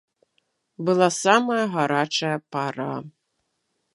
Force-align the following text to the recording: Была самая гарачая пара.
Была 0.87 1.09
самая 1.23 1.59
гарачая 1.75 2.33
пара. 2.57 2.91